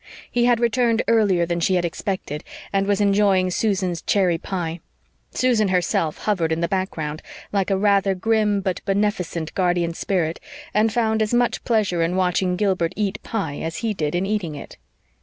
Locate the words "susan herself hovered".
5.29-6.51